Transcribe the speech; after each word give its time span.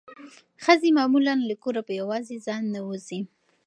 ښځې 0.63 0.89
معمولا 0.97 1.33
له 1.49 1.55
کوره 1.63 1.81
په 1.87 1.93
یوازې 2.01 2.35
ځان 2.45 2.63
نه 2.73 2.81
وځي. 2.87 3.19